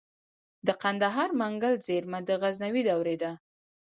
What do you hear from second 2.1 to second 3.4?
د غزنوي دورې ده